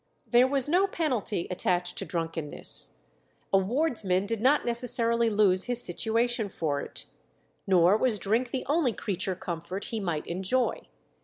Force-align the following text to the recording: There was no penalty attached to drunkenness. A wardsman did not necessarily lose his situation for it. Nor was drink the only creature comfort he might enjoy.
There 0.25 0.47
was 0.47 0.67
no 0.67 0.87
penalty 0.87 1.45
attached 1.51 1.95
to 1.99 2.05
drunkenness. 2.05 2.97
A 3.53 3.59
wardsman 3.59 4.25
did 4.25 4.41
not 4.41 4.65
necessarily 4.65 5.29
lose 5.29 5.65
his 5.65 5.83
situation 5.83 6.49
for 6.49 6.81
it. 6.81 7.05
Nor 7.67 7.97
was 7.97 8.17
drink 8.17 8.49
the 8.49 8.65
only 8.67 8.93
creature 8.93 9.35
comfort 9.35 9.83
he 9.93 9.99
might 9.99 10.25
enjoy. 10.25 10.87